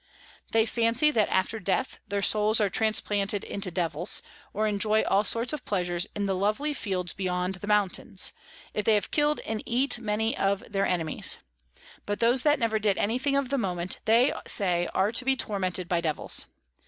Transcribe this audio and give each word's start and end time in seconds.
They 0.51 0.65
fancy 0.65 1.11
that 1.11 1.29
after 1.29 1.59
Death 1.59 1.99
their 2.07 2.23
Souls 2.23 2.59
are 2.59 2.71
transplanted 2.71 3.43
into 3.43 3.69
Devils, 3.69 4.23
or 4.51 4.65
enjoy 4.65 5.03
all 5.03 5.23
sorts 5.23 5.53
of 5.53 5.63
Pleasures 5.63 6.07
in 6.15 6.25
lovely 6.25 6.73
Fields 6.73 7.13
beyond 7.13 7.53
the 7.61 7.67
Mountains, 7.67 8.33
if 8.73 8.83
they 8.83 8.95
have 8.95 9.11
kill'd 9.11 9.41
and 9.41 9.61
eat 9.63 9.99
many 9.99 10.35
of 10.35 10.63
their 10.71 10.87
Enemies; 10.87 11.37
but 12.07 12.19
those 12.19 12.41
that 12.41 12.57
never 12.57 12.79
did 12.79 12.97
any 12.97 13.19
thing 13.19 13.35
of 13.35 13.51
moment, 13.55 13.99
they 14.05 14.33
say 14.47 14.87
are 14.95 15.11
to 15.11 15.23
be 15.23 15.35
tormented 15.37 15.87
by 15.87 16.01
Devils. 16.01 16.47